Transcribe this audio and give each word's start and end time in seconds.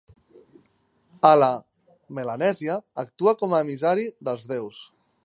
A 1.29 1.33
la, 1.41 1.49
Melanèsia 2.19 2.79
actua 3.05 3.37
com 3.43 3.55
a 3.59 3.63
emissari 3.67 4.07
dels 4.31 4.49
déus. 4.57 4.85